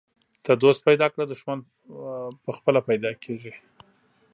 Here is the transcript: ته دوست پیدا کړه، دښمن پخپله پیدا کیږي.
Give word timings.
ته 0.43 0.51
دوست 0.63 0.81
پیدا 0.87 1.07
کړه، 1.13 1.23
دښمن 1.31 1.57
پخپله 2.45 2.81
پیدا 2.89 3.11
کیږي. 3.23 3.53